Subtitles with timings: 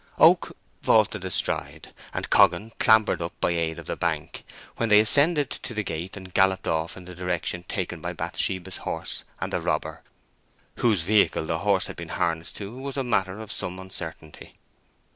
[0.17, 4.43] Oak vaulted astride, and Coggan clambered up by aid of the bank,
[4.77, 8.77] when they ascended to the gate and galloped off in the direction taken by Bathsheba's
[8.77, 10.01] horse and the robber.
[10.77, 14.55] Whose vehicle the horse had been harnessed to was a matter of some uncertainty.